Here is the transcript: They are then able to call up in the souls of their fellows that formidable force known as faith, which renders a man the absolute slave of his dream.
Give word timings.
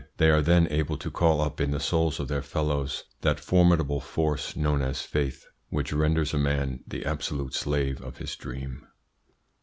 They 0.17 0.31
are 0.31 0.41
then 0.41 0.67
able 0.71 0.97
to 0.97 1.11
call 1.11 1.41
up 1.41 1.61
in 1.61 1.69
the 1.69 1.79
souls 1.79 2.19
of 2.19 2.27
their 2.27 2.41
fellows 2.41 3.03
that 3.21 3.39
formidable 3.39 3.99
force 4.01 4.55
known 4.55 4.81
as 4.81 5.03
faith, 5.03 5.45
which 5.69 5.93
renders 5.93 6.33
a 6.33 6.39
man 6.39 6.79
the 6.87 7.05
absolute 7.05 7.53
slave 7.53 8.01
of 8.01 8.17
his 8.17 8.35
dream. 8.35 8.87